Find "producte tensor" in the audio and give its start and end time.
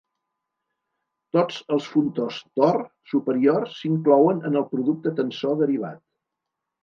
4.75-5.55